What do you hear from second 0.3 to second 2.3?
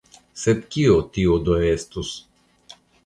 Sed kio tio do estus?